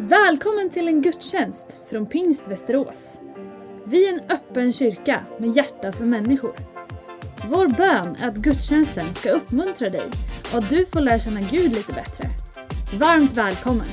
[0.00, 3.20] Välkommen till en gudstjänst från Pingst Västerås.
[3.84, 6.54] Vi är en öppen kyrka med hjärta för människor.
[7.48, 10.10] Vår bön är att gudstjänsten ska uppmuntra dig
[10.52, 12.28] och att du får lära känna Gud lite bättre.
[12.98, 13.86] Varmt välkommen!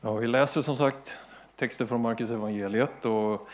[0.00, 1.16] Ja, vi läser som sagt
[1.56, 3.48] texter från Markus evangeliet och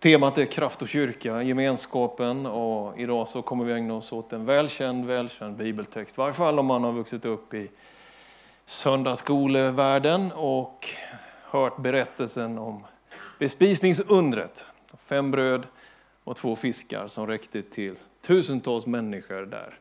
[0.00, 4.44] temat är kraft och kyrka, gemenskapen och idag så kommer vi ägna oss åt en
[4.44, 6.18] välkänd, välkänd bibeltext.
[6.18, 7.70] I varje fall om man har vuxit upp i
[8.64, 10.88] söndagsskolevärlden och
[11.44, 12.84] hört berättelsen om
[13.38, 14.66] bespisningsundret.
[14.98, 15.66] Fem bröd
[16.24, 19.78] och två fiskar som räckte till tusentals människor där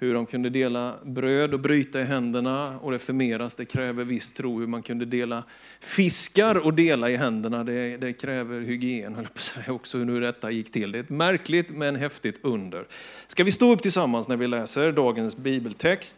[0.00, 3.54] hur de kunde dela bröd och bryta i händerna och det förmeras.
[3.54, 5.44] Det kräver viss tro hur man kunde dela
[5.80, 7.64] fiskar och dela i händerna.
[7.64, 10.92] Det, det kräver hygien, höll på att säga också hur detta gick till.
[10.92, 12.86] Det är ett märkligt men häftigt under.
[13.26, 16.16] Ska vi stå upp tillsammans när vi läser dagens bibeltext?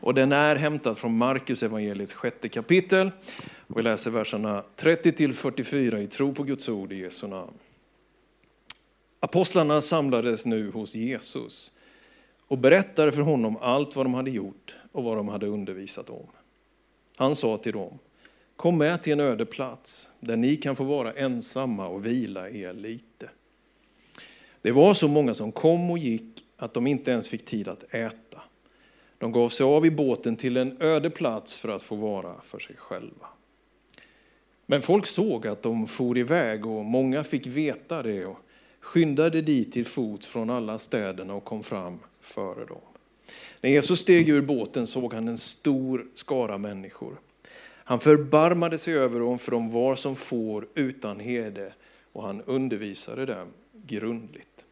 [0.00, 3.10] Och den är hämtad från Markus evangeliets sjätte kapitel.
[3.66, 7.52] Och vi läser verserna 30-44 i tro på Guds ord i Jesu namn.
[9.20, 11.70] Apostlarna samlades nu hos Jesus
[12.48, 16.26] och berättade för honom allt vad de hade gjort och vad de hade undervisat om.
[17.16, 17.98] Han sa till dem,
[18.56, 22.72] kom med till en öde plats där ni kan få vara ensamma och vila er
[22.72, 23.30] lite.
[24.62, 27.94] Det var så många som kom och gick att de inte ens fick tid att
[27.94, 28.42] äta.
[29.18, 32.58] De gav sig av i båten till en öde plats för att få vara för
[32.58, 33.26] sig själva.
[34.66, 38.38] Men folk såg att de for iväg och många fick veta det och
[38.80, 42.80] skyndade dit till fots från alla städerna och kom fram före dem.
[43.60, 47.16] När Jesus steg ur båten såg han en stor skara människor.
[47.84, 51.72] Han förbarmade sig över dem, för de var som får utan herde,
[52.12, 54.64] och han undervisade dem grundligt.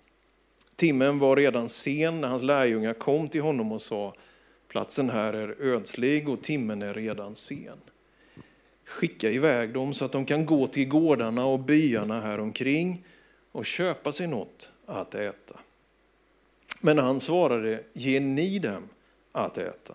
[0.77, 4.15] Timmen var redan sen när hans lärjungar kom till honom och sa,
[4.69, 7.79] platsen här är ödslig och timmen är redan sen.
[8.85, 13.05] Skicka iväg dem så att de kan gå till gårdarna och byarna här omkring
[13.53, 15.59] och köpa sig något att äta.
[16.84, 18.89] Men han svarade, ge ni dem
[19.33, 19.95] att äta.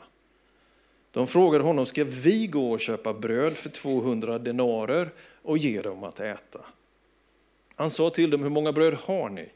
[1.11, 5.09] De frågade honom, ska vi gå och köpa bröd för 200 denarer
[5.41, 6.65] och ge dem att äta?
[7.75, 9.49] Han sa till dem, hur många bröd har ni?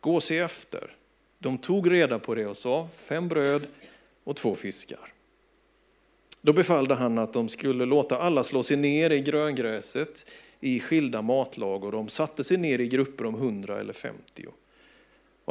[0.00, 0.96] Gå och se efter.
[1.38, 3.66] De tog reda på det och sa, fem bröd
[4.24, 5.12] och två fiskar.
[6.40, 10.30] Då befallde han att de skulle låta alla slå sig ner i gröngräset
[10.60, 14.52] i skilda matlag och de satte sig ner i grupper om hundra eller femtio.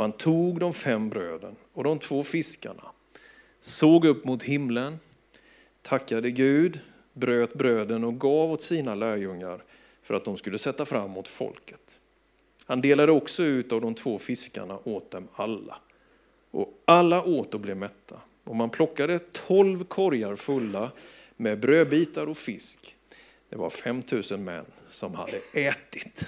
[0.01, 2.83] Och han tog de fem bröden och de två fiskarna,
[3.59, 4.99] såg upp mot himlen,
[5.81, 6.79] tackade Gud,
[7.13, 9.63] bröt bröden och gav åt sina lärjungar
[10.03, 11.99] för att de skulle sätta fram mot folket.
[12.65, 15.77] Han delade också ut av de två fiskarna åt dem alla.
[16.51, 18.21] Och alla åt och blev mätta.
[18.43, 20.91] Och man plockade tolv korgar fulla
[21.37, 22.95] med brödbitar och fisk.
[23.49, 26.25] Det var 5000 män som hade ätit.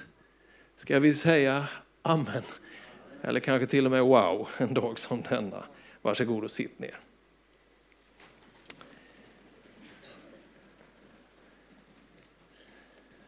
[0.76, 1.68] Ska vi säga
[2.02, 2.44] amen?
[3.24, 5.64] Eller kanske till och med wow, en dag som denna.
[6.02, 6.98] Varsågod och sitt ner.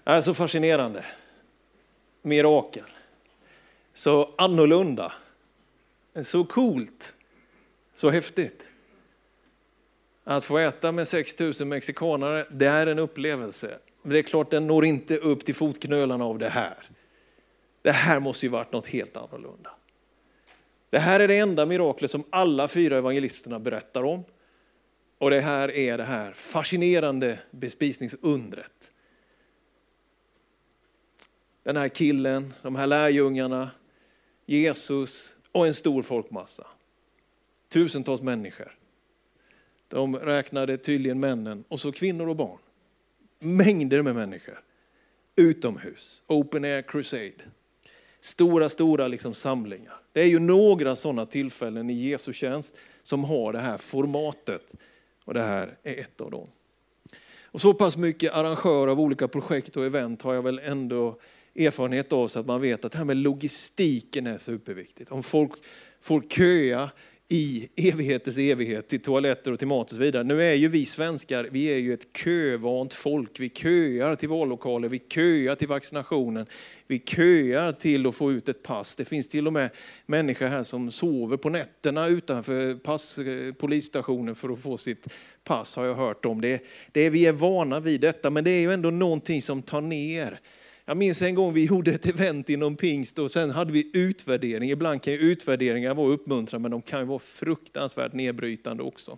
[0.03, 1.05] Det är så fascinerande.
[2.21, 2.83] Mirakel.
[3.93, 5.13] Så annorlunda.
[6.23, 7.13] Så coolt.
[7.95, 8.67] Så häftigt.
[10.23, 13.79] Att få äta med 6000 mexikanare, det är en upplevelse.
[14.01, 16.77] Men det är klart, den når inte upp till fotknölarna av det här.
[17.81, 19.71] Det här måste ju varit något helt annorlunda.
[20.95, 24.23] Det här är det enda miraklet som alla fyra evangelisterna berättar om.
[25.17, 28.91] Och det här är det här fascinerande bespisningsundret.
[31.63, 33.71] Den här killen, de här lärjungarna,
[34.45, 36.67] Jesus och en stor folkmassa.
[37.69, 38.77] Tusentals människor.
[39.87, 42.59] De räknade tydligen männen och så kvinnor och barn.
[43.39, 44.63] Mängder med människor.
[45.35, 47.43] Utomhus, open air crusade.
[48.25, 49.93] Stora, stora liksom samlingar.
[50.13, 54.73] Det är ju några sådana tillfällen i Jesu tjänst som har det här formatet.
[55.25, 56.47] Och det här är ett av dem.
[57.43, 61.19] Och så pass mycket arrangör av olika projekt och event har jag väl ändå
[61.55, 65.11] erfarenhet av så att man vet att det här med logistiken är superviktigt.
[65.11, 65.51] Om folk
[66.01, 66.89] får köa
[67.27, 70.23] i evighetens evighet till toaletter och till mat och så vidare.
[70.23, 73.39] Nu är ju vi svenskar, vi är ju ett kövant folk.
[73.39, 76.45] Vi köar till vallokaler, vi köar till vaccinationen,
[76.87, 78.95] vi köar till att få ut ett pass.
[78.95, 79.69] Det finns till och med
[80.05, 85.07] människor här som sover på nätterna utanför pass, eh, polisstationen för att få sitt
[85.43, 86.41] pass har jag hört om.
[86.41, 89.81] Det, det, vi är vana vid detta, men det är ju ändå någonting som tar
[89.81, 90.39] ner
[90.87, 94.71] jag minns en gång vi gjorde ett event inom pingst och sen hade vi utvärdering.
[94.71, 99.17] Ibland kan ju utvärderingar vara uppmuntrande men de kan ju vara fruktansvärt nedbrytande också.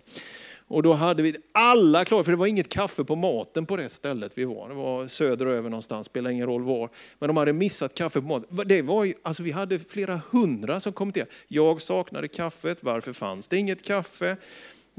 [0.68, 3.88] Och då hade vi alla klara, för det var inget kaffe på maten på det
[3.88, 4.68] stället vi var.
[4.68, 6.90] Det var söderöver någonstans, spelar ingen roll var.
[7.18, 8.62] Men de hade missat kaffe på maten.
[8.66, 11.24] Det var ju, alltså vi hade flera hundra som kom till.
[11.48, 14.36] Jag saknade kaffet, varför fanns det inget kaffe?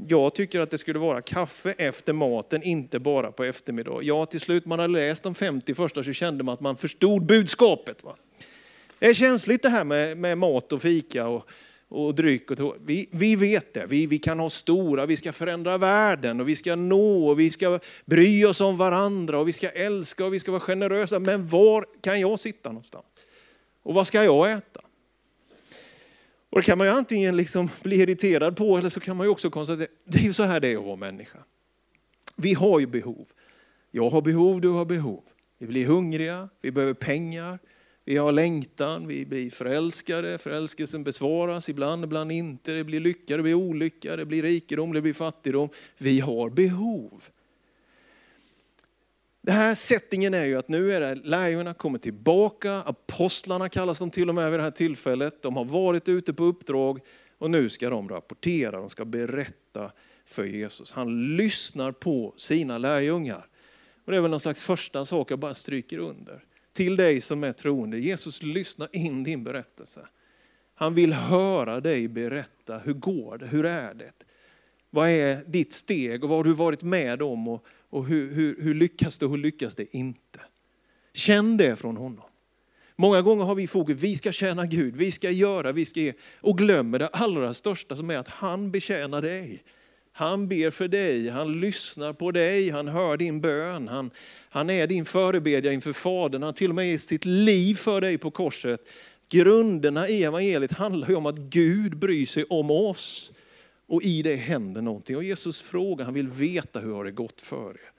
[0.08, 4.02] Jag tycker att det skulle vara kaffe efter maten, inte bara på eftermiddag.
[4.02, 7.26] Ja, till slut man har läst de 50 första så kände man att man förstod
[7.26, 8.04] budskapet.
[8.04, 8.16] Va?
[8.98, 11.48] Det är känsligt det här med, med mat och fika och,
[11.88, 12.50] och dryck.
[12.50, 16.48] Och vi, vi vet det, vi, vi kan ha stora, vi ska förändra världen och
[16.48, 20.34] vi ska nå och vi ska bry oss om varandra och vi ska älska och
[20.34, 21.18] vi ska vara generösa.
[21.18, 23.04] Men var kan jag sitta någonstans?
[23.82, 24.80] Och vad ska jag äta?
[26.50, 29.30] Och det kan man ju antingen liksom bli irriterad på eller så kan man ju
[29.30, 31.38] också konstatera, det är ju så här det är att vara människa.
[32.36, 33.28] Vi har ju behov.
[33.90, 35.22] Jag har behov, du har behov.
[35.58, 37.58] Vi blir hungriga, vi behöver pengar,
[38.04, 42.72] vi har längtan, vi blir förälskade, förälskelsen besvaras ibland, ibland inte.
[42.72, 45.68] Det blir lycka, det blir olycka, det blir rikedom, det blir fattigdom.
[45.98, 47.24] Vi har behov.
[49.42, 54.10] Den här settingen är ju att nu är det lärjungarna kommer tillbaka, apostlarna kallas de
[54.10, 55.42] till och med vid det här tillfället.
[55.42, 57.00] De har varit ute på uppdrag
[57.38, 59.92] och nu ska de rapportera, de ska berätta
[60.24, 60.92] för Jesus.
[60.92, 63.46] Han lyssnar på sina lärjungar.
[64.04, 66.44] Och det är väl någon slags första sak jag bara stryker under.
[66.72, 70.00] Till dig som är troende, Jesus lyssnar in din berättelse.
[70.74, 74.12] Han vill höra dig berätta, hur går det, hur är det?
[74.90, 77.48] Vad är ditt steg och vad har du varit med om?
[77.48, 80.40] Och och hur, hur, hur lyckas det och hur lyckas det inte?
[81.14, 82.24] Känn det från honom.
[82.96, 86.12] Många gånger har vi fokus, vi ska tjäna Gud, vi ska göra, vi ska ge.
[86.40, 89.62] Och glömmer det allra största som är att han betjänar dig.
[90.12, 93.88] Han ber för dig, han lyssnar på dig, han hör din bön.
[93.88, 94.10] Han,
[94.50, 98.18] han är din förebedjare inför Fadern, han till och med ger sitt liv för dig
[98.18, 98.80] på korset.
[99.30, 103.32] Grunderna i evangeliet handlar ju om att Gud bryr sig om oss.
[103.90, 105.16] Och i det händer någonting.
[105.16, 107.92] Och Jesus frågar, han vill veta hur har det gått för er.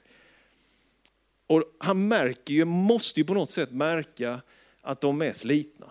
[1.46, 4.42] Och han märker ju, måste ju på något sätt märka
[4.80, 5.90] att de är slitna.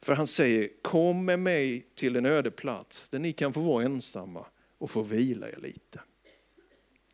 [0.00, 3.84] För han säger, kom med mig till en öde plats där ni kan få vara
[3.84, 4.46] ensamma
[4.78, 6.00] och få vila er lite.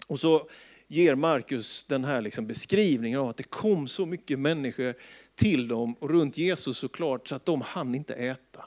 [0.06, 0.48] Och så
[0.86, 4.94] ger Markus den här liksom beskrivningen av att det kom så mycket människor
[5.34, 8.64] till dem och runt Jesus såklart så att de hann inte äta.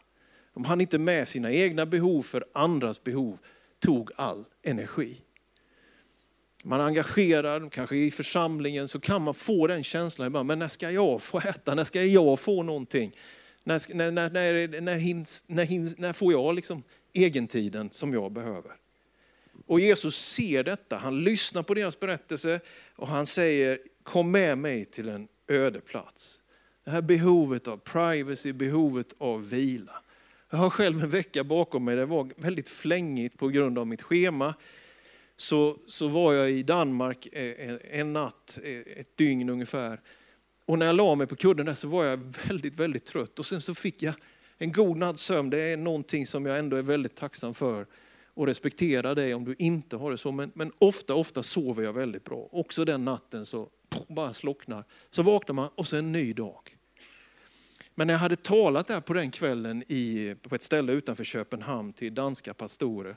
[0.55, 3.37] De hann inte med sina egna behov för andras behov
[3.79, 5.21] tog all energi.
[6.63, 10.67] Man är engagerad, kanske i församlingen, så kan man få den känslan ibland, men när
[10.67, 11.75] ska jag få äta?
[11.75, 13.15] När ska jag få någonting?
[13.63, 18.31] När, när, när, när, när, hins, när, hins, när får jag liksom egentiden som jag
[18.31, 18.71] behöver?
[19.67, 22.59] Och Jesus ser detta, han lyssnar på deras berättelse
[22.95, 26.41] och han säger, kom med mig till en öde plats.
[26.83, 30.01] Det här behovet av privacy, behovet av vila.
[30.55, 34.01] Jag har själv en vecka bakom mig, det var väldigt flängigt på grund av mitt
[34.01, 34.53] schema.
[35.37, 40.01] Så, så var jag i Danmark en, en natt, eh, ett dygn ungefär.
[40.65, 42.17] Och när jag la mig på kudden där så var jag
[42.47, 43.39] väldigt, väldigt trött.
[43.39, 44.13] Och sen så fick jag
[44.57, 45.49] en god natts sömn.
[45.49, 47.85] Det är någonting som jag ändå är väldigt tacksam för
[48.33, 50.31] och respekterar dig om du inte har det så.
[50.31, 52.49] Men, men ofta, ofta sover jag väldigt bra.
[52.51, 53.69] Också den natten så
[54.07, 54.83] bara slocknar.
[55.11, 56.74] Så vaknar man och så en ny dag.
[57.95, 61.93] Men när jag hade talat där på den kvällen i, på ett ställe utanför Köpenhamn
[61.93, 63.15] till danska pastorer,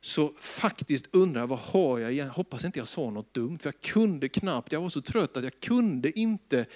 [0.00, 2.28] så faktiskt undrar jag, vad har jag igen?
[2.28, 5.44] Hoppas inte jag sa något dumt, för jag kunde knappt, jag var så trött att
[5.44, 6.66] jag kunde inte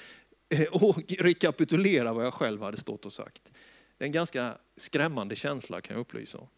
[0.49, 3.51] eh, rekapitulera vad jag själv hade stått och sagt.
[3.99, 6.49] Det är en ganska skrämmande känsla kan jag upplysa om.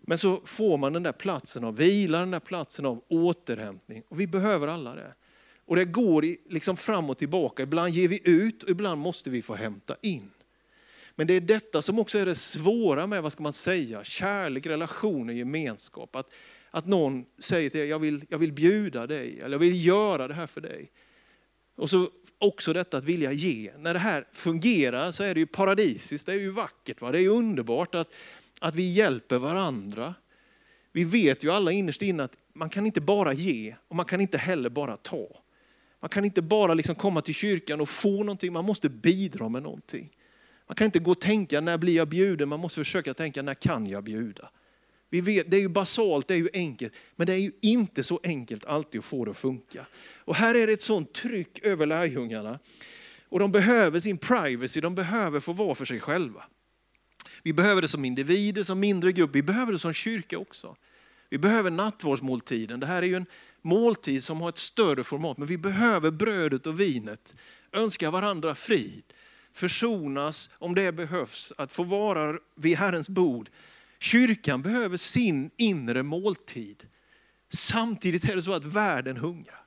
[0.00, 4.02] Men så får man den där platsen av vila, den där platsen av återhämtning.
[4.08, 5.14] Och vi behöver alla det.
[5.70, 7.62] Och det går liksom fram och tillbaka.
[7.62, 10.30] Ibland ger vi ut och ibland måste vi få hämta in.
[11.14, 14.66] Men det är detta som också är det svåra med, vad ska man säga, kärlek,
[14.66, 16.16] relationer, gemenskap.
[16.16, 16.34] Att,
[16.70, 20.28] att någon säger till dig, jag vill, jag vill bjuda dig, eller jag vill göra
[20.28, 20.90] det här för dig.
[21.76, 22.08] Och så
[22.38, 23.72] också detta att vilja ge.
[23.78, 27.00] När det här fungerar så är det ju paradisiskt, det är ju vackert.
[27.00, 27.12] Va?
[27.12, 28.14] Det är underbart att,
[28.60, 30.14] att vi hjälper varandra.
[30.92, 34.20] Vi vet ju alla innerst inne att man kan inte bara ge och man kan
[34.20, 35.28] inte heller bara ta.
[36.00, 39.62] Man kan inte bara liksom komma till kyrkan och få någonting, man måste bidra med
[39.62, 40.10] någonting.
[40.66, 42.48] Man kan inte gå och tänka, när blir jag bjuden?
[42.48, 44.50] Man måste försöka tänka, när kan jag bjuda?
[45.10, 48.02] Vi vet, det är ju basalt, det är ju enkelt, men det är ju inte
[48.02, 49.86] så enkelt alltid att få det att funka.
[50.18, 52.58] Och här är det ett sånt tryck över lärjungarna.
[53.28, 56.44] Och de behöver sin privacy, de behöver få vara för sig själva.
[57.42, 60.76] Vi behöver det som individer, som mindre grupp, vi behöver det som kyrka också.
[61.28, 62.80] Vi behöver nattvardsmåltiden.
[62.80, 63.26] Det här är ju en
[63.62, 67.36] måltid som har ett större format, men vi behöver brödet och vinet
[67.72, 69.04] önska varandra frid,
[69.52, 73.50] försonas om det behövs, att få vara vid Herrens bord.
[73.98, 76.86] Kyrkan behöver sin inre måltid.
[77.52, 79.59] Samtidigt är det så att världen hungrar.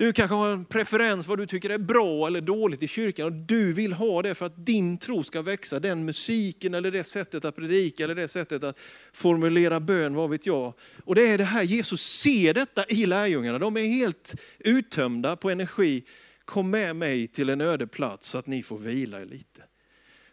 [0.00, 3.32] Du kanske har en preferens vad du tycker är bra eller dåligt i kyrkan och
[3.32, 5.80] du vill ha det för att din tro ska växa.
[5.80, 8.78] Den musiken eller det sättet att predika eller det sättet att
[9.12, 10.74] formulera bön, vad vet jag.
[11.04, 13.58] Och det är det här, Jesus ser detta i lärjungarna.
[13.58, 16.04] De är helt uttömda på energi.
[16.44, 19.62] Kom med mig till en öde plats så att ni får vila lite.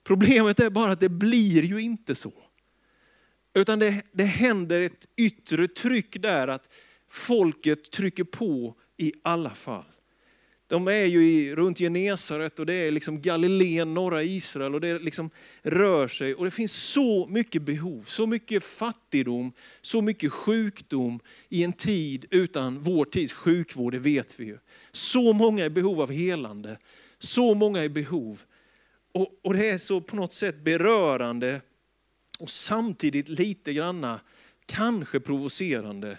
[0.04, 2.34] Problemet är bara att det blir ju inte så.
[3.54, 6.70] Utan det, det händer ett yttre tryck där att
[7.08, 9.86] folket trycker på i alla fall.
[10.70, 15.00] De är ju i, runt Genesaret och det är liksom Galileen, norra Israel och det
[15.00, 15.30] liksom
[15.62, 16.36] rör sig.
[16.36, 22.26] Och det finns så mycket behov, så mycket fattigdom, så mycket sjukdom i en tid
[22.32, 24.58] utan vår tids sjukvård, det vet vi ju.
[24.92, 26.78] Så många är i behov av helande,
[27.20, 28.42] så många är i behov.
[29.14, 31.62] Och, och det är så på något sätt berörande
[32.40, 34.20] och samtidigt lite granna,
[34.66, 36.18] kanske provocerande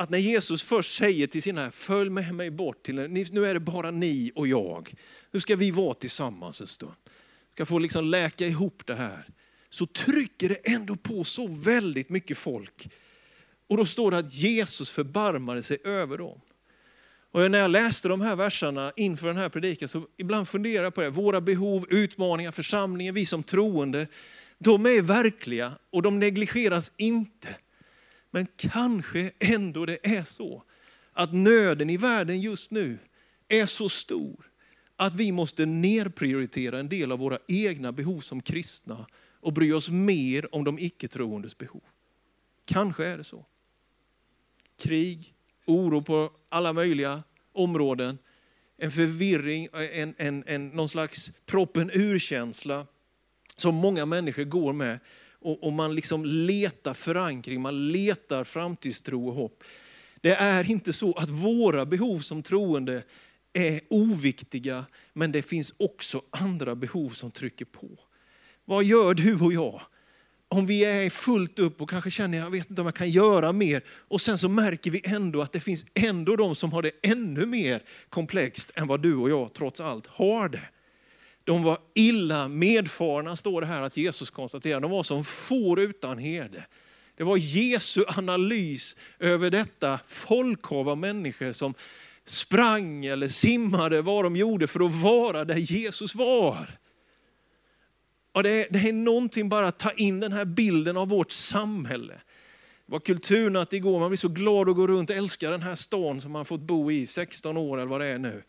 [0.00, 3.60] att när Jesus först säger till sina, följ med mig bort, till, nu är det
[3.60, 4.94] bara ni och jag.
[5.30, 6.94] Nu ska vi vara tillsammans en stund.
[7.52, 9.24] Ska få liksom läka ihop det här.
[9.70, 12.88] Så trycker det ändå på så väldigt mycket folk.
[13.66, 16.40] Och då står det att Jesus förbarmade sig över dem.
[17.32, 20.94] Och när jag läste de här verserna inför den här predikan så ibland funderar jag
[20.94, 21.10] på det.
[21.10, 24.06] Våra behov, utmaningar, församlingen, vi som troende,
[24.58, 27.56] de är verkliga och de negligeras inte.
[28.30, 30.62] Men kanske ändå det är så
[31.12, 32.98] att nöden i världen just nu
[33.48, 34.50] är så stor
[34.96, 39.06] att vi måste nerprioritera en del av våra egna behov som kristna
[39.40, 41.82] och bry oss mer om de icke-troendes behov.
[42.64, 43.46] Kanske är det så.
[44.78, 45.34] Krig,
[45.66, 47.22] oro på alla möjliga
[47.52, 48.18] områden,
[48.76, 52.86] en förvirring, en, en, en, någon slags proppen ur-känsla
[53.56, 54.98] som många människor går med
[55.40, 59.64] och, och man liksom letar förankring, man letar framtidstro och hopp.
[60.20, 63.02] Det är inte så att våra behov som troende
[63.52, 67.88] är oviktiga, men det finns också andra behov som trycker på.
[68.64, 69.80] Vad gör du och jag?
[70.48, 73.52] Om vi är fullt upp och kanske känner, jag vet inte om jag kan göra
[73.52, 73.82] mer.
[73.88, 77.46] Och sen så märker vi ändå att det finns ändå de som har det ännu
[77.46, 80.68] mer komplext än vad du och jag trots allt har det.
[81.50, 84.80] De var illa medfarna, står det här att Jesus konstaterar.
[84.80, 86.64] De var som får utan herde.
[87.16, 91.74] Det var Jesu analys över detta folkhav av människor som
[92.24, 96.78] sprang eller simmade, vad de gjorde för att vara där Jesus var.
[98.32, 101.32] Och det, är, det är någonting bara att ta in den här bilden av vårt
[101.32, 102.14] samhälle.
[102.86, 106.20] Det var kulturnatt igår, man blir så glad att gå runt, älskar den här stan
[106.20, 108.42] som man fått bo i 16 år eller vad det är nu.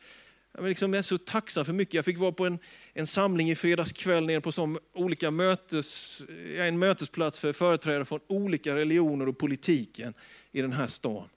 [0.54, 1.94] Jag, liksom är så tacksam för mycket.
[1.94, 2.60] Jag fick vara på en,
[2.94, 6.22] en samling i fredags kväll nere på som olika mötes,
[6.58, 10.14] en mötesplats för företrädare från olika religioner och politiken
[10.52, 11.30] i den här stan.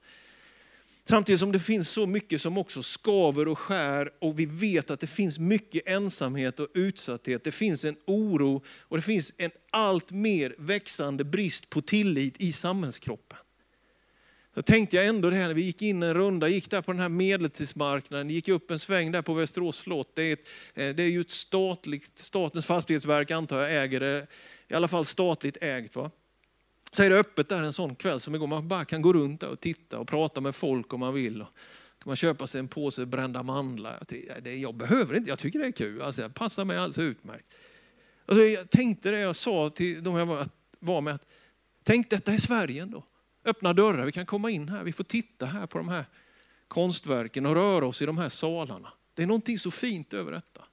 [1.08, 5.00] Samtidigt som det finns så mycket som också skaver och skär och vi vet att
[5.00, 7.44] det finns mycket ensamhet och utsatthet.
[7.44, 12.52] Det finns en oro och det finns en allt mer växande brist på tillit i
[12.52, 13.38] samhällskroppen.
[14.54, 16.92] Då tänkte jag ändå det här när vi gick in en runda, gick där på
[16.92, 20.14] den här medeltidsmarknaden, gick upp en sväng där på Västerås slott.
[20.14, 24.26] Det är, ett, eh, det är ju ett statligt, statens fastighetsverk antar jag äger det,
[24.68, 25.96] i alla fall statligt ägt.
[25.96, 26.10] Va?
[26.92, 28.46] Så är det öppet där en sån kväll som igår.
[28.46, 31.38] Man bara kan gå runt där och titta och prata med folk om man vill.
[31.38, 31.46] kan
[32.04, 33.96] man köpa sig en påse brända mandlar.
[33.98, 36.02] Jag, tyckte, jag behöver inte, jag tycker det är kul.
[36.02, 37.54] Alltså, jag passar mig alldeles utmärkt.
[38.26, 41.26] Alltså, jag tänkte det jag sa till de jag var med, att
[41.82, 43.04] tänk detta är Sverige ändå
[43.44, 46.04] öppna dörrar, vi kan komma in här, vi får titta här på de här
[46.68, 48.92] konstverken och röra oss i de här salarna.
[49.14, 50.64] Det är någonting så fint över detta.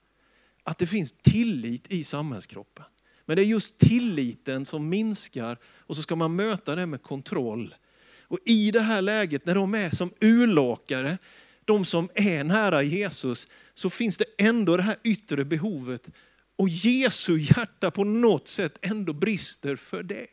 [0.63, 2.85] Att det finns tillit i samhällskroppen.
[3.25, 7.75] Men det är just tilliten som minskar och så ska man möta det med kontroll.
[8.21, 11.17] Och i det här läget när de är som urlakare,
[11.65, 16.09] de som är nära Jesus, så finns det ändå det här yttre behovet.
[16.55, 20.27] Och Jesu hjärta på något sätt ändå brister för det.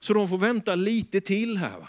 [0.00, 1.88] Så de får vänta lite till här.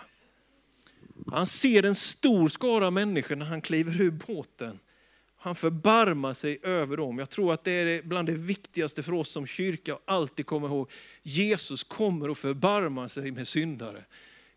[1.32, 4.80] Han ser en stor skara människor när han kliver ur båten.
[5.38, 7.20] Han förbarmar sig över dem.
[7.20, 10.68] Jag tror att det är bland det viktigaste för oss som kyrka att alltid komma
[10.68, 10.92] ihåg.
[11.24, 14.06] Jesus kommer att förbarma sig med syndare.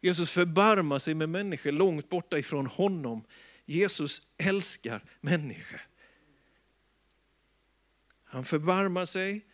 [0.01, 3.25] Jesus förbarmar sig med människor långt borta ifrån honom.
[3.67, 5.81] Jesus älskar människor.
[8.25, 9.45] Han förbarmar sig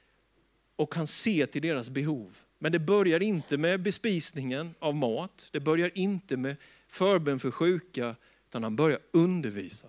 [0.77, 2.37] och han ser till deras behov.
[2.63, 6.57] Men det börjar inte med bespisningen av mat, det börjar inte med
[6.89, 8.17] förbön för sjuka,
[8.49, 9.87] utan han börjar undervisa.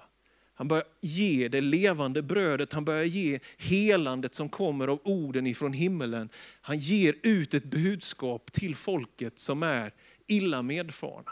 [0.53, 5.73] Han börjar ge det levande brödet, han börjar ge helandet som kommer av orden ifrån
[5.73, 6.29] himmelen.
[6.61, 9.93] Han ger ut ett budskap till folket som är
[10.27, 11.31] illa medfarna.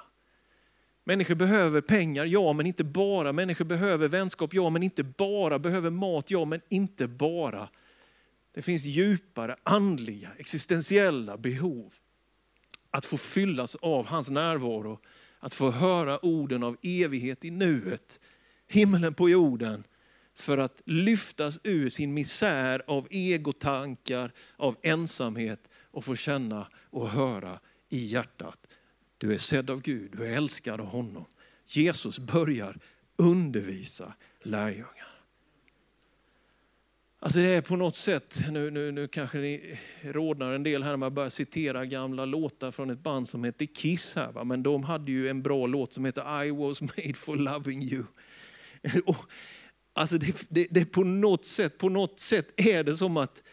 [1.04, 3.34] Människor behöver pengar, ja men inte bara.
[3.34, 5.60] Människor behöver vänskap, ja men inte bara.
[5.60, 7.70] Behöver mat, ja men inte bara.
[8.60, 11.94] Det finns djupare andliga, existentiella behov.
[12.92, 15.00] Att få fyllas av hans närvaro,
[15.40, 18.20] att få höra orden av evighet i nuet,
[18.68, 19.84] himlen på jorden,
[20.36, 27.60] för att lyftas ur sin misär av egotankar, av ensamhet och få känna och höra
[27.90, 28.60] i hjärtat.
[29.18, 31.26] Du är sedd av Gud, du är älskad av honom.
[31.66, 32.78] Jesus börjar
[33.18, 34.14] undervisa
[34.44, 35.09] lärjungar.
[37.22, 40.90] Alltså det är på något sätt, nu, nu, nu kanske ni rådnar en del här
[40.90, 44.16] när man börjar citera gamla låtar från ett band som heter Kiss.
[44.16, 44.44] Här, va?
[44.44, 48.04] Men de hade ju en bra låt som heter I was made for loving you.
[49.06, 49.16] Och,
[49.94, 53.44] alltså det, det, det på något sätt, på något sätt är det som att,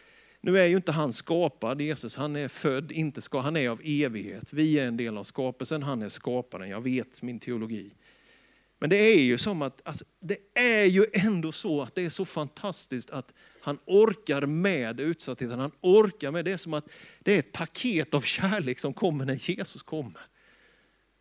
[0.40, 3.80] nu är ju inte han skapad, Jesus, han är född, inte ska, han är av
[3.84, 4.52] evighet.
[4.52, 7.94] Vi är en del av skapelsen, han är skaparen, jag vet min teologi.
[8.78, 12.10] Men det är ju som att, alltså, det är ju ändå så att det är
[12.10, 13.32] så fantastiskt att
[13.66, 18.14] han orkar med utsattheten, han orkar med, det är som att det är ett paket
[18.14, 20.20] av kärlek som kommer när Jesus kommer.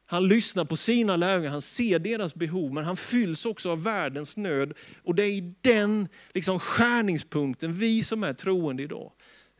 [0.05, 4.37] Han lyssnar på sina lärjungar, han ser deras behov, men han fylls också av världens
[4.37, 4.73] nöd.
[5.03, 9.11] Och det är i den liksom, skärningspunkten, vi som är troende idag.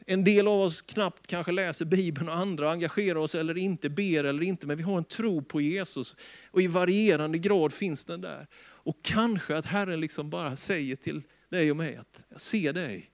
[0.05, 4.23] En del av oss knappt kanske läser Bibeln och andra engagerar oss eller inte, ber
[4.23, 6.15] eller inte, men vi har en tro på Jesus.
[6.51, 8.47] Och i varierande grad finns den där.
[8.57, 11.21] Och kanske att Herren liksom bara säger till
[11.55, 13.11] dig och mig att jag ser dig.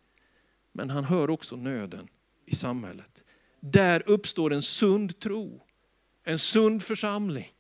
[0.72, 2.08] Men han hör också nöden
[2.46, 3.24] i samhället.
[3.60, 5.62] Där uppstår en sund tro
[6.24, 7.52] en sund församling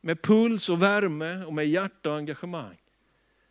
[0.00, 2.76] med puls och värme och med hjärta och engagemang.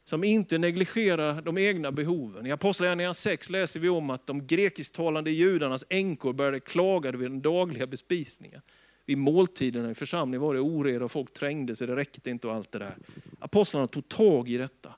[0.06, 2.46] Som inte negligerar de egna behoven.
[2.46, 7.42] I Apostlagärningarna 6 läser vi om att de grekisktalande judarnas änkor började klaga vid den
[7.42, 8.62] dagliga bespisningen.
[9.06, 12.54] Vid måltiderna i församlingen var det oreda och folk trängde sig, det räckte inte och
[12.54, 12.98] allt det där.
[13.40, 14.96] Apostlarna tog tag i detta.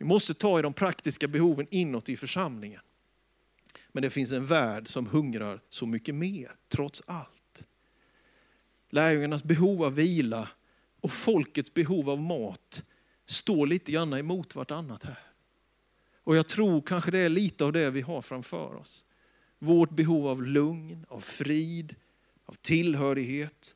[0.00, 2.80] Vi måste ta i de praktiska behoven inåt i församlingen.
[3.92, 7.66] Men det finns en värld som hungrar så mycket mer, trots allt.
[8.90, 10.48] Lärjungarnas behov av vila
[11.00, 12.84] och folkets behov av mat
[13.26, 15.18] står lite grann emot vartannat här.
[16.24, 19.04] Och jag tror kanske det är lite av det vi har framför oss.
[19.58, 21.94] Vårt behov av lugn, av frid,
[22.46, 23.74] av tillhörighet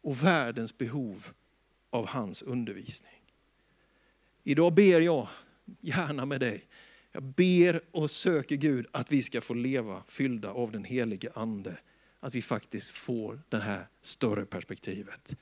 [0.00, 1.26] och världens behov
[1.90, 3.22] av hans undervisning.
[4.42, 5.28] Idag ber jag
[5.80, 6.64] gärna med dig.
[7.12, 11.76] Jag ber och söker Gud att vi ska få leva fyllda av den helige ande
[12.20, 15.36] att vi faktiskt får det här större perspektivet.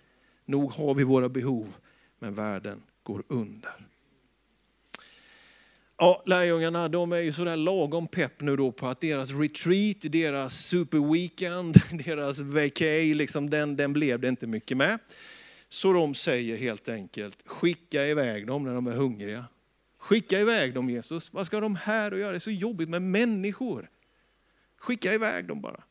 [0.45, 1.75] Nog har vi våra behov,
[2.19, 3.89] men världen går under.
[6.01, 10.67] Ja, lärjungarna de är ju sådär lagom pepp nu då på att deras retreat, deras
[10.67, 14.99] superweekend, deras vacay, liksom den, den blev det inte mycket med.
[15.69, 19.45] Så de säger helt enkelt, skicka iväg dem när de är hungriga.
[20.09, 22.31] Skicka iväg dem Jesus, vad ska de här och göra?
[22.31, 23.91] Det är så jobbigt med människor.
[24.77, 25.85] Skicka iväg dem bara.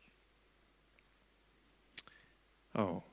[2.71, 3.03] Ja.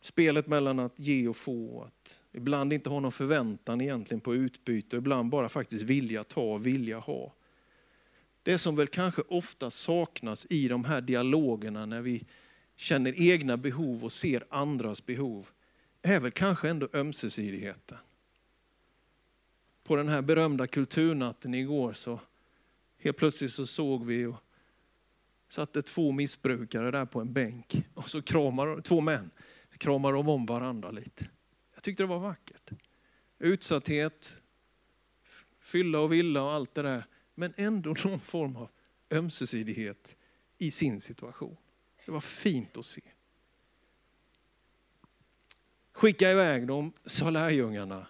[0.00, 4.96] Spelet mellan att ge och få, att ibland inte ha någon förväntan egentligen på utbyte,
[4.96, 7.34] ibland bara faktiskt vilja ta, vilja ha.
[8.42, 12.24] Det som väl kanske ofta saknas i de här dialogerna när vi
[12.76, 15.48] känner egna behov och ser andras behov,
[16.02, 17.98] är väl kanske ändå ömsesidigheten.
[19.92, 22.20] På den här berömda kulturnatten igår så
[22.98, 24.36] helt plötsligt så såg vi och
[25.48, 29.30] satte två missbrukare där på en bänk och så kramar två män,
[29.78, 31.28] kramar de om varandra lite.
[31.74, 32.70] Jag tyckte det var vackert.
[33.38, 34.42] Utsatthet,
[35.60, 37.06] fylla och villa och allt det där.
[37.34, 38.68] Men ändå någon form av
[39.10, 40.16] ömsesidighet
[40.58, 41.56] i sin situation.
[42.06, 43.02] Det var fint att se.
[45.92, 48.06] Skicka iväg dem, sa lärjungarna.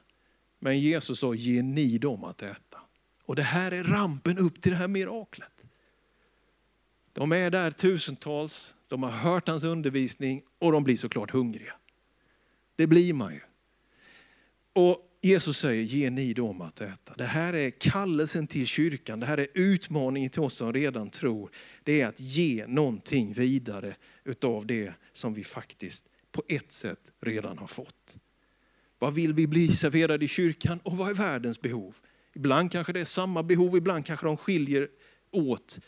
[0.65, 2.79] Men Jesus sa, ge ni dem att äta.
[3.25, 5.65] Och det här är rampen upp till det här miraklet.
[7.13, 11.75] De är där tusentals, de har hört hans undervisning och de blir såklart hungriga.
[12.77, 13.41] Det blir man ju.
[14.73, 17.15] Och Jesus säger, ge ni dem att äta.
[17.15, 21.51] Det här är kallelsen till kyrkan, det här är utmaningen till oss som redan tror.
[21.83, 27.59] Det är att ge någonting vidare utav det som vi faktiskt på ett sätt redan
[27.59, 28.19] har fått.
[29.03, 31.97] Vad vill vi bli serverade i kyrkan och vad är världens behov?
[32.35, 34.89] Ibland kanske det är samma behov, ibland kanske de skiljer
[35.31, 35.81] åt.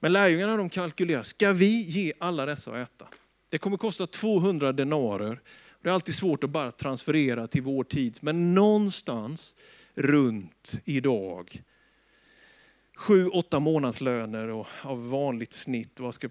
[0.00, 3.08] Men lärjungarna de kalkylerar, ska vi ge alla dessa att äta?
[3.48, 5.40] Det kommer kosta 200 denarer
[5.82, 9.56] Det är alltid svårt att bara transferera till vår tid, men någonstans
[9.94, 11.62] runt idag,
[12.96, 16.28] sju, åtta månadslöner och av vanligt snitt, vad ska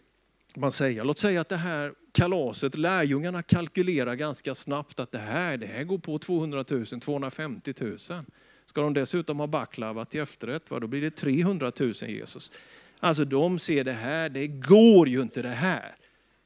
[0.55, 1.03] man säga?
[1.03, 5.83] Låt säga att det här kalaset, lärjungarna kalkylerar ganska snabbt att det här, det här
[5.83, 7.97] går på 200 000, 250 000.
[8.65, 10.79] Ska de dessutom ha baklava till efterrätt, va?
[10.79, 12.51] då blir det 300 000 Jesus.
[12.99, 15.95] Alltså de ser det här, det går ju inte det här.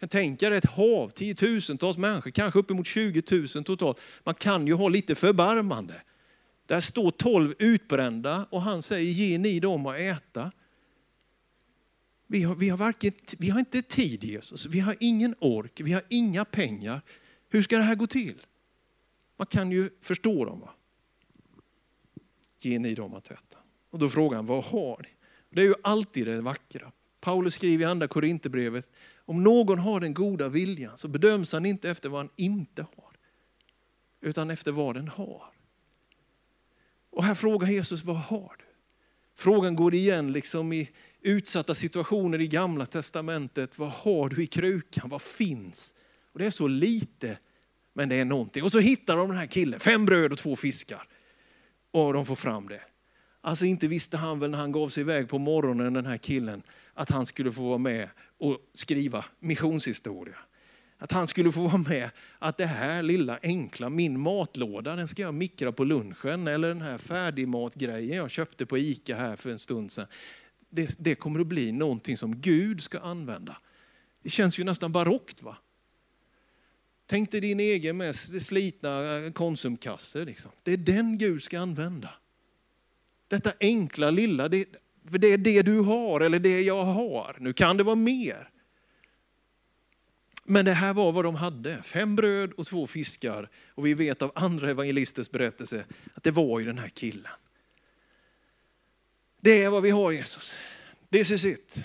[0.09, 3.23] Tänk er ett hav, tiotusentals människor, kanske uppemot 20
[3.55, 4.01] 000 totalt.
[4.23, 5.93] Man kan ju ha lite förbarmande.
[6.67, 10.51] Där står tolv utbrända och han säger, ge ni dem att äta.
[12.33, 15.93] Vi har, vi, har varken, vi har inte tid Jesus, vi har ingen ork, vi
[15.93, 17.01] har inga pengar.
[17.49, 18.41] Hur ska det här gå till?
[19.37, 20.59] Man kan ju förstå dem.
[20.59, 20.69] Va?
[22.59, 23.57] Ge ni dem att äta.
[23.89, 25.09] Och då frågar han, vad har ni?
[25.49, 26.91] Det är ju alltid det vackra.
[27.19, 31.89] Paulus skriver i andra Korinthierbrevet, om någon har den goda viljan så bedöms han inte
[31.89, 33.11] efter vad han inte har,
[34.21, 35.43] utan efter vad den har.
[37.09, 38.65] Och här frågar Jesus, vad har du?
[39.35, 40.89] Frågan går igen liksom i
[41.23, 43.77] utsatta situationer i gamla testamentet.
[43.77, 45.09] Vad har du i krukan?
[45.09, 45.95] Vad finns?
[46.33, 47.37] Och det är så lite,
[47.93, 48.63] men det är någonting.
[48.63, 51.07] Och så hittar de den här killen, fem bröd och två fiskar.
[51.91, 52.81] Och de får fram det.
[53.41, 56.63] Alltså inte visste han väl när han gav sig iväg på morgonen, den här killen,
[56.93, 60.37] att han skulle få vara med och skriva missionshistoria.
[60.97, 62.09] Att han skulle få vara med,
[62.39, 66.47] att det här lilla enkla, min matlåda, den ska jag mikra på lunchen.
[66.47, 70.07] Eller den här färdigmatgrejen jag köpte på ICA här för en stund sedan.
[70.75, 73.57] Det, det kommer att bli någonting som Gud ska använda.
[74.23, 75.57] Det känns ju nästan barockt va?
[77.05, 78.91] Tänk dig din egen med slitna
[79.33, 80.25] konsumkasse.
[80.25, 80.51] Liksom.
[80.63, 82.09] Det är den Gud ska använda.
[83.27, 84.67] Detta enkla lilla, det,
[85.09, 87.37] för det är det du har eller det jag har.
[87.39, 88.49] Nu kan det vara mer.
[90.43, 93.49] Men det här var vad de hade, fem bröd och två fiskar.
[93.67, 97.31] Och vi vet av andra evangelisters berättelse att det var ju den här killen.
[99.43, 100.55] Det är vad vi har Jesus.
[101.11, 101.77] This is it.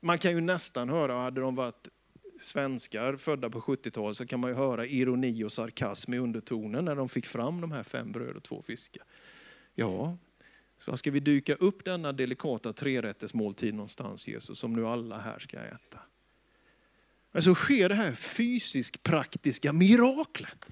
[0.00, 1.88] Man kan ju nästan höra, hade de varit
[2.42, 6.96] svenskar födda på 70-talet så kan man ju höra ironi och sarkasm i undertonen när
[6.96, 9.02] de fick fram de här fem bröd och två fiskar.
[9.74, 10.16] Ja,
[10.84, 15.58] så ska vi dyka upp denna delikata trerättersmåltid någonstans Jesus, som nu alla här ska
[15.58, 15.98] äta.
[17.32, 20.66] Men så sker det här fysisk praktiska miraklet.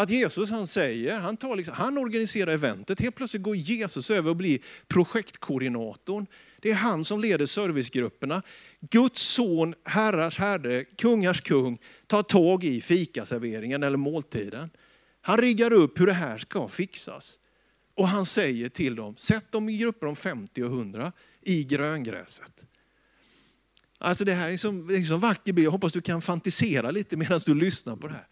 [0.00, 4.30] Att Jesus han säger, han, tar liksom, han organiserar eventet, helt plötsligt går Jesus över
[4.30, 4.58] och blir
[4.88, 6.26] projektkoordinatorn.
[6.60, 8.42] Det är han som leder servicegrupperna.
[8.80, 14.70] Guds son, herrars herre, kungars kung, tar tag i fikaserveringen eller måltiden.
[15.20, 17.38] Han riggar upp hur det här ska fixas.
[17.94, 22.64] Och han säger till dem, sätt dem i grupper om 50 och 100 i gröngräset.
[23.98, 27.16] Alltså det här är en det är vacker bild, jag hoppas du kan fantisera lite
[27.16, 28.26] medan du lyssnar på det här.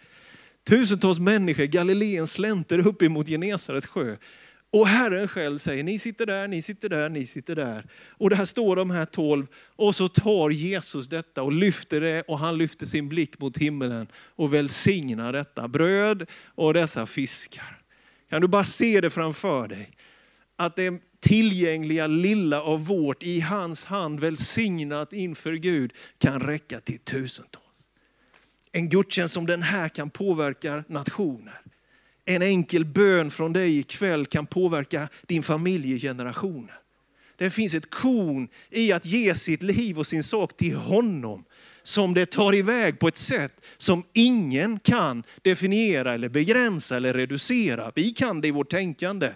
[0.69, 4.17] Tusentals människor, Galileens slänter upp emot Genesarets sjö.
[4.71, 7.87] Och Herren själv säger, ni sitter där, ni sitter där, ni sitter där.
[8.09, 12.39] Och där står de här tolv och så tar Jesus detta och lyfter det och
[12.39, 17.81] han lyfter sin blick mot himmelen och välsignar detta bröd och dessa fiskar.
[18.31, 19.91] Kan du bara se det framför dig?
[20.57, 26.99] Att det tillgängliga lilla av vårt i hans hand välsignat inför Gud kan räcka till
[26.99, 27.68] tusentals.
[28.73, 31.61] En gudstjänst som den här kan påverka nationer.
[32.25, 36.71] En enkel bön från dig ikväll kan påverka din familjegeneration.
[37.37, 41.45] Det finns ett kon i att ge sitt liv och sin sak till honom
[41.83, 47.93] som det tar iväg på ett sätt som ingen kan definiera eller begränsa eller reducera.
[47.95, 49.31] Vi kan det i vårt tänkande.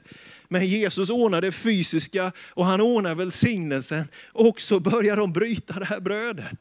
[0.49, 5.85] Men Jesus ordnar det fysiska och han ordnar välsignelsen och så börjar de bryta det
[5.85, 6.53] här brödet.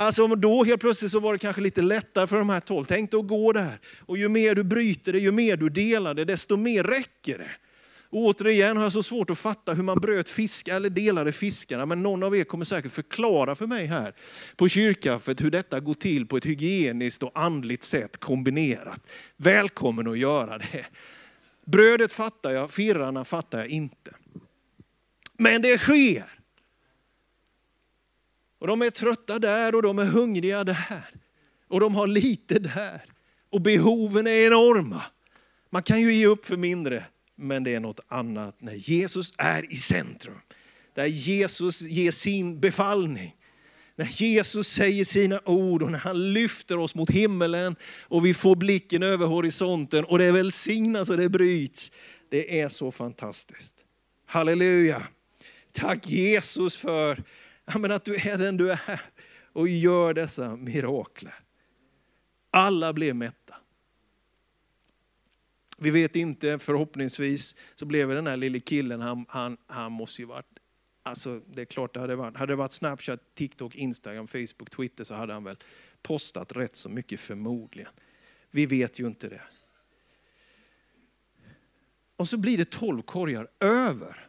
[0.00, 2.84] Alltså då helt plötsligt så var det kanske lite lättare för de här tolv.
[2.84, 3.78] Tänk dig att gå där.
[4.00, 7.50] Och ju mer du bryter det, ju mer du delar det, desto mer räcker det.
[8.10, 11.86] Och återigen har jag så svårt att fatta hur man bröt fiskar eller delade fiskarna.
[11.86, 14.14] Men någon av er kommer säkert förklara för mig här
[14.56, 19.00] på kyrkkaffet hur detta går till på ett hygieniskt och andligt sätt kombinerat.
[19.36, 20.86] Välkommen att göra det.
[21.66, 24.10] Brödet fattar jag, firrarna fattar jag inte.
[25.36, 26.39] Men det sker.
[28.60, 31.14] Och de är trötta där och de är hungriga där.
[31.68, 33.04] Och de har lite där.
[33.50, 35.02] Och behoven är enorma.
[35.70, 37.04] Man kan ju ge upp för mindre,
[37.36, 40.40] men det är något annat när Jesus är i centrum.
[40.94, 43.36] Där Jesus ger sin befallning.
[43.96, 48.56] När Jesus säger sina ord och när han lyfter oss mot himmelen och vi får
[48.56, 51.92] blicken över horisonten och det välsignas och det bryts.
[52.30, 53.76] Det är så fantastiskt.
[54.26, 55.02] Halleluja.
[55.72, 57.24] Tack Jesus för
[57.78, 59.00] men att du är den du är
[59.52, 61.34] och gör dessa mirakler.
[62.50, 63.56] Alla blev mätta.
[65.78, 70.26] Vi vet inte, förhoppningsvis så blev den här lille killen, han, han, han måste ju
[70.26, 70.58] varit,
[71.02, 75.04] alltså det är klart det hade varit, hade det varit Snapchat, TikTok, Instagram, Facebook, Twitter
[75.04, 75.56] så hade han väl
[76.02, 77.92] postat rätt så mycket förmodligen.
[78.50, 79.42] Vi vet ju inte det.
[82.16, 84.28] Och så blir det tolv korgar över.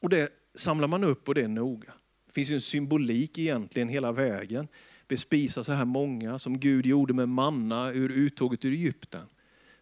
[0.00, 1.92] Och det samlar man upp och det är noga.
[2.26, 4.68] Det finns ju en symbolik egentligen hela vägen.
[5.08, 9.26] Bespisa så här många som Gud gjorde med manna ur uttåget ur Egypten.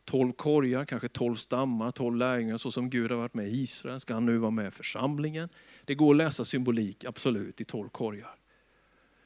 [0.04, 4.00] Tolv korgar, kanske tolv stammar, tolv lärjungar så som Gud har varit med i Israel.
[4.00, 5.48] Ska han nu vara med i församlingen?
[5.84, 8.34] Det går att läsa symbolik, absolut, i tolv korgar.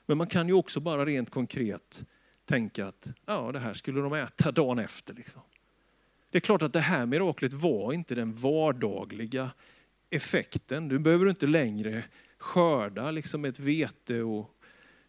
[0.07, 2.05] Men man kan ju också bara rent konkret
[2.45, 5.15] tänka att ja, det här skulle de äta dagen efter.
[5.15, 5.43] Liksom.
[6.31, 9.51] Det är klart att det här miraklet var inte den vardagliga
[10.15, 10.89] effekten.
[10.89, 12.05] Du behöver inte längre
[12.39, 14.51] skörda liksom ett vete och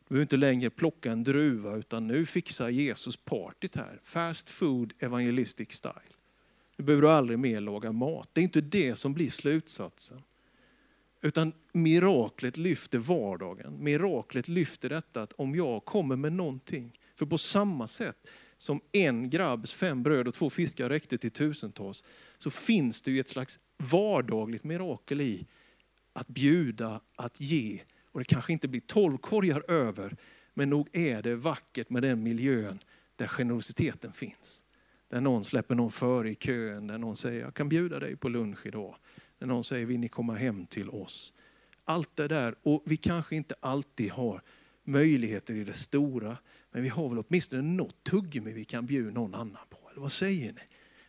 [0.08, 4.00] du behöver inte längre plocka en druva utan nu fixar Jesus partyt här.
[4.04, 6.14] Fast food evangelistic style.
[6.78, 8.30] Nu behöver du aldrig mer laga mat.
[8.34, 10.22] Det är inte det som blir slutsatsen.
[11.22, 13.84] Utan miraklet lyfter vardagen.
[13.84, 17.00] Miraklet lyfter detta att om jag kommer med någonting.
[17.16, 22.04] För på samma sätt som en grabbs fem bröd och två fiskar räckte till tusentals,
[22.38, 25.48] så finns det ju ett slags vardagligt mirakel i
[26.14, 27.82] att bjuda, att ge.
[28.12, 30.18] Och det kanske inte blir tolv korgar över,
[30.54, 32.80] men nog är det vackert med den miljön
[33.16, 34.64] där generositeten finns.
[35.10, 38.30] Där någon släpper någon före i kön, där någon säger jag kan bjuda dig på
[38.30, 38.96] lunch idag.
[39.40, 41.34] Där någon säger vill ni komma hem till oss?
[41.86, 44.42] Allt det där, och vi kanske inte alltid har
[44.84, 46.38] möjligheter i det stora,
[46.72, 49.90] men vi har väl åtminstone något tuggummi vi kan bjuda någon annan på.
[49.92, 50.62] Eller vad säger ni?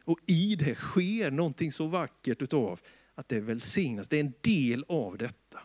[0.05, 2.81] Och i det sker någonting så vackert utav
[3.15, 4.09] att det välsignas.
[4.09, 5.61] Det är en del av detta.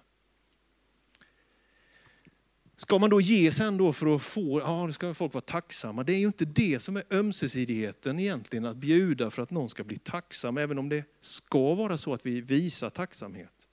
[2.78, 6.04] Ska man då ge sen då för att få, ja nu ska folk vara tacksamma.
[6.04, 9.84] Det är ju inte det som är ömsesidigheten egentligen, att bjuda för att någon ska
[9.84, 13.67] bli tacksam, även om det ska vara så att vi visar tacksamhet.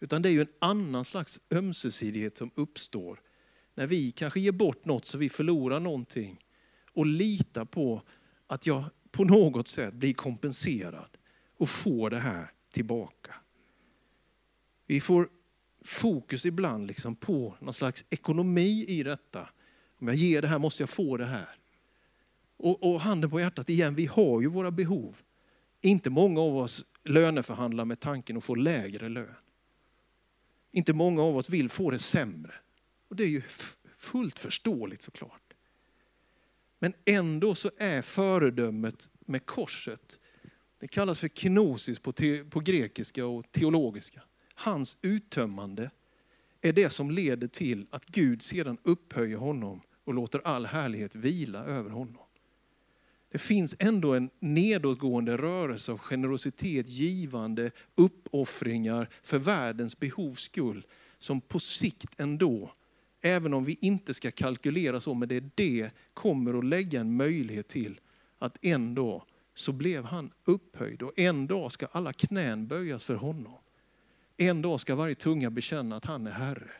[0.00, 3.20] Utan det är ju en annan slags ömsesidighet som uppstår
[3.74, 6.38] när vi kanske ger bort något så vi förlorar någonting
[6.92, 8.02] och litar på
[8.46, 11.16] att jag på något sätt blir kompenserad
[11.56, 13.34] och får det här tillbaka.
[14.86, 15.28] Vi får
[15.84, 19.48] fokus ibland liksom på någon slags ekonomi i detta.
[19.98, 21.48] Om jag ger det här måste jag få det här.
[22.56, 25.20] Och, och handen på hjärtat igen, vi har ju våra behov.
[25.80, 29.34] Inte många av oss löneförhandlar med tanken att få lägre lön.
[30.72, 32.54] Inte många av oss vill få det sämre.
[33.08, 33.42] Och det är ju
[33.96, 35.39] fullt förståeligt såklart.
[36.82, 40.18] Men ändå så är föredömet med korset,
[40.78, 44.22] det kallas för kenosis på, te, på grekiska och teologiska.
[44.54, 45.90] Hans uttömmande
[46.60, 51.64] är det som leder till att Gud sedan upphöjer honom och låter all härlighet vila
[51.64, 52.22] över honom.
[53.32, 60.86] Det finns ändå en nedåtgående rörelse av generositet, givande, uppoffringar för världens behovs skull,
[61.18, 62.72] som på sikt ändå,
[63.20, 67.16] även om vi inte ska kalkylera så, men det är det kommer att lägga en
[67.16, 68.00] möjlighet till
[68.38, 69.22] att en dag
[69.54, 73.58] så blev han upphöjd och en dag ska alla knän böjas för honom.
[74.36, 76.70] En dag ska varje tunga bekänna att han är Herre.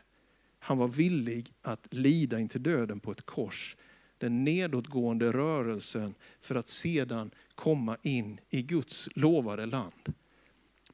[0.59, 3.75] Han var villig att lida intill döden på ett kors
[4.21, 10.13] den nedåtgående rörelsen för att sedan komma in i Guds lovade land.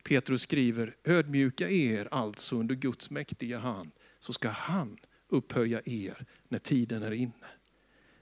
[0.03, 4.97] Petrus skriver, ödmjuka er alltså under Guds mäktiga hand, så ska han
[5.30, 7.48] upphöja er när tiden är inne.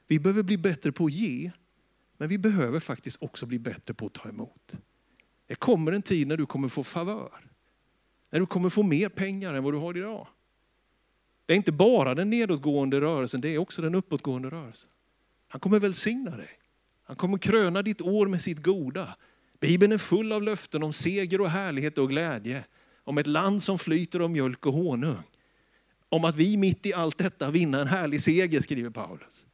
[0.07, 1.51] Vi behöver bli bättre på att ge,
[2.17, 4.79] men vi behöver faktiskt också bli bättre på att ta emot.
[5.47, 7.51] Det kommer en tid när du kommer få favör.
[8.29, 10.27] När du kommer få mer pengar än vad du har idag.
[11.45, 14.91] Det är inte bara den nedåtgående rörelsen, det är också den uppåtgående rörelsen.
[15.47, 16.49] Han kommer välsigna dig.
[17.03, 19.15] Han kommer kröna ditt år med sitt goda.
[19.59, 22.65] Bibeln är full av löften om seger och härlighet och glädje.
[23.03, 25.17] Om ett land som flyter av mjölk och honung.
[26.09, 29.47] Om att vi mitt i allt detta vinner en härlig seger, skriver Paulus.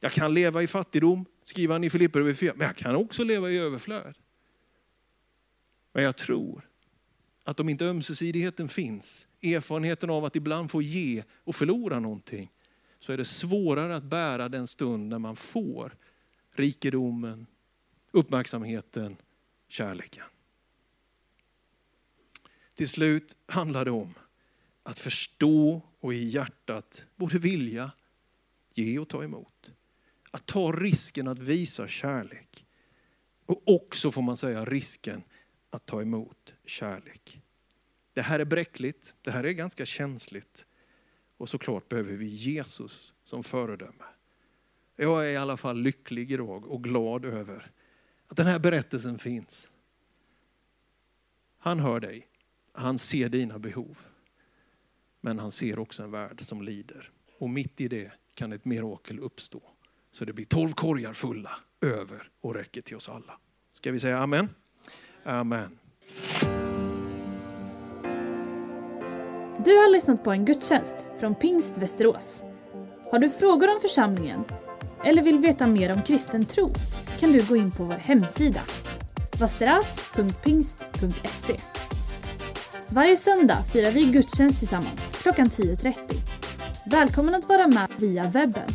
[0.00, 3.50] Jag kan leva i fattigdom, skriver han i Filipperbrevet 4, men jag kan också leva
[3.50, 4.18] i överflöd.
[5.92, 6.68] Men jag tror
[7.44, 12.50] att om inte ömsesidigheten finns, erfarenheten av att ibland få ge och förlora någonting,
[12.98, 15.96] så är det svårare att bära den stund när man får
[16.50, 17.46] rikedomen,
[18.12, 19.16] uppmärksamheten,
[19.68, 20.24] kärleken.
[22.74, 24.14] Till slut handlar det om
[24.82, 27.92] att förstå och i hjärtat både vilja,
[28.74, 29.70] ge och ta emot.
[30.30, 32.66] Att ta risken att visa kärlek.
[33.46, 35.22] Och också får man säga risken
[35.70, 37.40] att ta emot kärlek.
[38.12, 40.66] Det här är bräckligt, det här är ganska känsligt.
[41.36, 44.04] Och såklart behöver vi Jesus som föredöme.
[44.96, 47.70] Jag är i alla fall lycklig idag och glad över
[48.26, 49.72] att den här berättelsen finns.
[51.58, 52.28] Han hör dig,
[52.72, 53.98] han ser dina behov.
[55.20, 57.10] Men han ser också en värld som lider.
[57.38, 59.62] Och mitt i det kan ett mirakel uppstå.
[60.12, 63.38] Så det blir tolv korgar fulla, över och räcker till oss alla.
[63.72, 64.48] Ska vi säga amen?
[65.24, 65.78] Amen.
[69.64, 72.42] Du har lyssnat på en gudstjänst från Pingst Västerås.
[73.10, 74.44] Har du frågor om församlingen
[75.04, 76.74] eller vill veta mer om kristen tro
[77.18, 78.60] kan du gå in på vår hemsida
[79.40, 81.56] vasteras.pingst.se.
[82.88, 85.94] Varje söndag firar vi gudstjänst tillsammans klockan 10.30.
[86.86, 88.68] Välkommen att vara med via webben.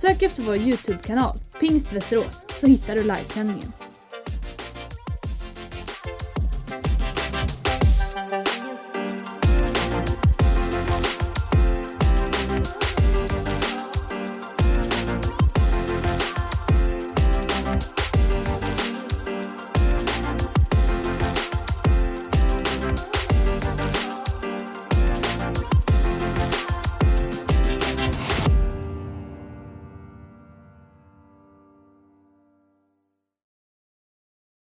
[0.00, 3.72] Sök efter vår Youtube-kanal Pingst Västerås så hittar du livesändningen.